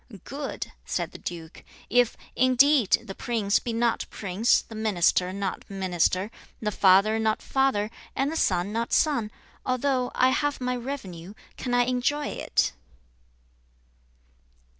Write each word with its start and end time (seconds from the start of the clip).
3. 0.09 0.17
'Good!' 0.23 0.71
said 0.83 1.11
the 1.11 1.19
duke; 1.19 1.63
'if, 1.87 2.17
indeed; 2.35 3.03
the 3.03 3.13
prince 3.13 3.59
be 3.59 3.71
not 3.71 4.07
prince, 4.09 4.63
the 4.63 4.73
minister 4.73 5.31
not 5.31 5.63
minister, 5.69 6.31
the 6.59 6.71
father 6.71 7.19
not 7.19 7.39
father, 7.39 7.91
and 8.15 8.31
the 8.31 8.35
son 8.35 8.73
not 8.73 8.91
son, 8.93 9.29
although 9.63 10.11
I 10.15 10.29
have 10.31 10.59
my 10.59 10.75
revenue, 10.75 11.35
can 11.55 11.75
I 11.75 11.83
enjoy 11.83 12.29
it?' 12.29 12.73